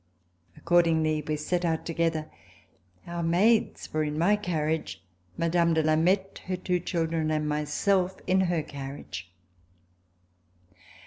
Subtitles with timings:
[0.55, 2.27] Ac cordingly, we set out together.
[3.05, 4.99] Our maids were in my carriage,
[5.37, 5.75] Mme.
[5.75, 9.31] de Lameth, her two children and myself, in her carriage.